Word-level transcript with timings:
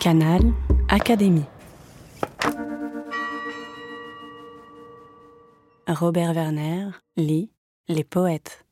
Canal 0.00 0.40
Académie. 0.88 1.44
Robert 5.86 6.32
Werner 6.32 6.88
lit 7.18 7.52
Les 7.86 8.02
poètes. 8.02 8.64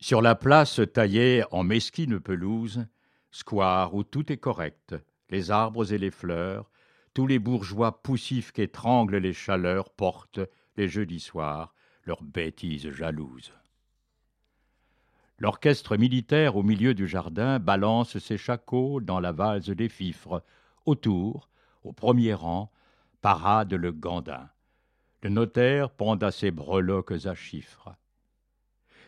Sur 0.00 0.20
la 0.20 0.34
place 0.34 0.80
taillée 0.92 1.44
en 1.52 1.62
mesquine 1.62 2.18
pelouse, 2.18 2.84
square 3.30 3.94
où 3.94 4.02
tout 4.02 4.32
est 4.32 4.38
correct, 4.38 4.96
les 5.28 5.52
arbres 5.52 5.92
et 5.92 5.98
les 5.98 6.10
fleurs, 6.10 6.68
tous 7.14 7.28
les 7.28 7.38
bourgeois 7.38 8.02
poussifs 8.02 8.50
qu'étranglent 8.50 9.18
les 9.18 9.32
chaleurs 9.32 9.90
portent, 9.90 10.40
les 10.76 10.88
jeudis 10.88 11.20
soirs, 11.20 11.76
leurs 12.02 12.24
bêtises 12.24 12.90
jalouses. 12.90 13.52
L'orchestre 15.40 15.96
militaire 15.96 16.56
au 16.56 16.62
milieu 16.62 16.92
du 16.92 17.08
jardin 17.08 17.58
balance 17.58 18.18
ses 18.18 18.36
shakos 18.36 19.00
dans 19.00 19.20
la 19.20 19.32
valse 19.32 19.70
des 19.70 19.88
fifres. 19.88 20.44
Autour, 20.84 21.48
au 21.82 21.94
premier 21.94 22.34
rang, 22.34 22.70
parade 23.22 23.72
le 23.72 23.90
gandin. 23.90 24.50
Le 25.22 25.30
notaire 25.30 25.88
pend 25.88 26.16
à 26.16 26.30
ses 26.30 26.50
breloques 26.50 27.24
à 27.24 27.34
chiffres. 27.34 27.94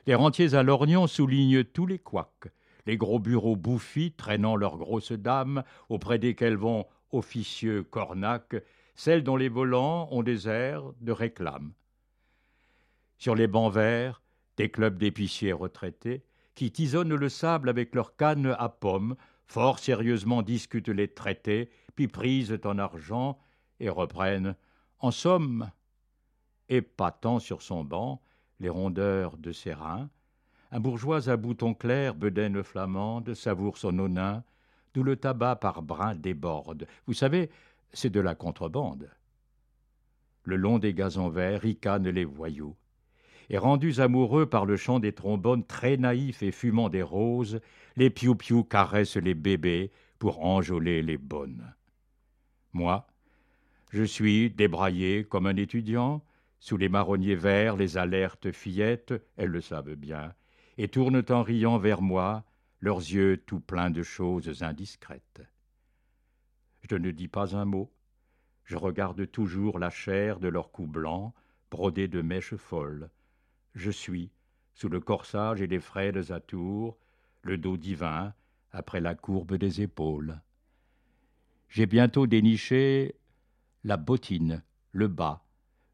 Les 0.06 0.14
rentiers 0.14 0.54
à 0.54 0.62
lorgnon 0.62 1.06
soulignent 1.06 1.64
tous 1.64 1.86
les 1.86 1.98
couacs, 1.98 2.50
les 2.86 2.96
gros 2.96 3.18
bureaux 3.18 3.56
bouffis 3.56 4.12
traînant 4.12 4.56
leurs 4.56 4.78
grosses 4.78 5.12
dames, 5.12 5.62
auprès 5.90 6.18
desquels 6.18 6.56
vont 6.56 6.86
officieux 7.12 7.82
cornacs, 7.82 8.56
celles 8.94 9.22
dont 9.22 9.36
les 9.36 9.50
volants 9.50 10.08
ont 10.10 10.22
des 10.22 10.48
airs 10.48 10.94
de 11.02 11.12
réclame. 11.12 11.72
Sur 13.18 13.34
les 13.34 13.46
bancs 13.46 13.72
verts, 13.72 14.22
des 14.56 14.70
clubs 14.70 14.98
d'épiciers 14.98 15.52
retraités, 15.52 16.24
qui 16.54 16.70
tisonnent 16.70 17.14
le 17.14 17.28
sable 17.28 17.68
avec 17.68 17.94
leurs 17.94 18.16
cannes 18.16 18.54
à 18.58 18.68
pommes, 18.68 19.16
fort 19.46 19.78
sérieusement 19.78 20.42
discutent 20.42 20.88
les 20.88 21.08
traités, 21.08 21.70
puis 21.94 22.08
prisent 22.08 22.58
en 22.64 22.78
argent 22.78 23.38
et 23.80 23.88
reprennent. 23.88 24.56
En 24.98 25.10
somme, 25.10 25.70
épatant 26.68 27.38
sur 27.38 27.62
son 27.62 27.84
banc 27.84 28.22
les 28.60 28.68
rondeurs 28.68 29.36
de 29.36 29.52
ses 29.52 29.72
reins, 29.72 30.08
un 30.70 30.80
bourgeois 30.80 31.28
à 31.28 31.36
boutons 31.36 31.74
clairs, 31.74 32.14
bedaine 32.14 32.62
flamande, 32.62 33.34
savoure 33.34 33.76
son 33.76 33.98
onin, 33.98 34.42
d'où 34.94 35.02
le 35.02 35.16
tabac 35.16 35.56
par 35.56 35.82
brins 35.82 36.14
déborde. 36.14 36.86
Vous 37.06 37.14
savez, 37.14 37.50
c'est 37.92 38.10
de 38.10 38.20
la 38.20 38.34
contrebande. 38.34 39.10
Le 40.44 40.56
long 40.56 40.78
des 40.78 40.94
gazons 40.94 41.28
verts 41.28 41.60
ricanent 41.60 42.08
les 42.08 42.24
voyous 42.24 42.76
et 43.52 43.58
rendus 43.58 44.00
amoureux 44.00 44.46
par 44.46 44.64
le 44.64 44.76
chant 44.76 44.98
des 44.98 45.12
trombones 45.12 45.64
très 45.64 45.98
naïfs 45.98 46.42
et 46.42 46.50
fumant 46.50 46.88
des 46.88 47.02
roses, 47.02 47.60
les 47.96 48.08
piou-piou 48.08 48.64
caressent 48.64 49.18
les 49.18 49.34
bébés 49.34 49.92
pour 50.18 50.42
enjôler 50.42 51.02
les 51.02 51.18
bonnes. 51.18 51.74
Moi, 52.72 53.06
je 53.90 54.04
suis 54.04 54.50
débraillé 54.50 55.24
comme 55.24 55.46
un 55.46 55.56
étudiant, 55.56 56.24
sous 56.60 56.78
les 56.78 56.88
marronniers 56.88 57.34
verts, 57.34 57.76
les 57.76 57.98
alertes 57.98 58.52
fillettes, 58.52 59.12
elles 59.36 59.50
le 59.50 59.60
savent 59.60 59.96
bien, 59.96 60.32
et 60.78 60.88
tournent 60.88 61.22
en 61.28 61.42
riant 61.42 61.76
vers 61.76 62.00
moi, 62.00 62.44
leurs 62.80 63.00
yeux 63.00 63.36
tout 63.36 63.60
pleins 63.60 63.90
de 63.90 64.02
choses 64.02 64.62
indiscrètes. 64.62 65.42
Je 66.88 66.96
ne 66.96 67.10
dis 67.10 67.28
pas 67.28 67.54
un 67.54 67.66
mot, 67.66 67.92
je 68.64 68.76
regarde 68.76 69.30
toujours 69.30 69.78
la 69.78 69.90
chair 69.90 70.40
de 70.40 70.48
leurs 70.48 70.72
cou 70.72 70.86
blancs, 70.86 71.34
brodés 71.70 72.08
de 72.08 72.22
mèches 72.22 72.56
folles, 72.56 73.10
je 73.74 73.90
suis, 73.90 74.30
sous 74.74 74.88
le 74.88 75.00
corsage 75.00 75.62
et 75.62 75.66
les 75.66 75.80
frêles 75.80 76.32
atours, 76.32 76.98
le 77.42 77.58
dos 77.58 77.76
divin, 77.76 78.34
après 78.70 79.00
la 79.00 79.14
courbe 79.14 79.54
des 79.54 79.82
épaules. 79.82 80.40
J'ai 81.68 81.86
bientôt 81.86 82.26
déniché 82.26 83.16
la 83.84 83.96
bottine, 83.96 84.62
le 84.92 85.08
bas. 85.08 85.44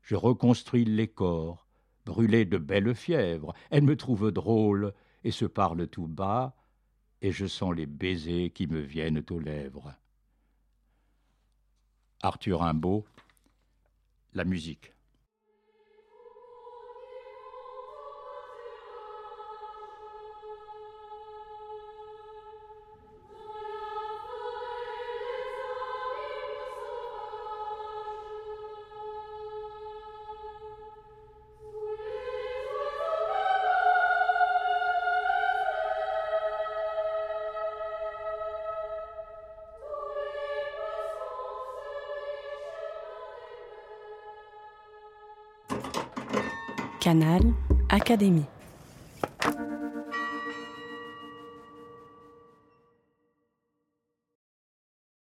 Je 0.03 0.15
reconstruis 0.15 0.85
les 0.85 1.09
corps, 1.09 1.67
brûlés 2.05 2.45
de 2.45 2.59
belle 2.59 2.95
fièvre. 2.95 3.55
Elle 3.71 3.85
me 3.85 3.97
trouve 3.97 4.31
drôle 4.31 4.93
et 5.25 5.31
se 5.31 5.45
parle 5.45 5.87
tout 5.89 6.07
bas, 6.07 6.55
et 7.21 7.33
je 7.33 7.47
sens 7.47 7.75
les 7.75 7.87
baisers 7.87 8.53
qui 8.53 8.67
me 8.67 8.81
viennent 8.81 9.25
aux 9.31 9.41
lèvres. 9.41 9.95
Arthur 12.23 12.61
Rimbaud, 12.61 13.05
la 14.35 14.45
musique. 14.45 14.93
Canal 47.01 47.41
Académie. 47.89 48.58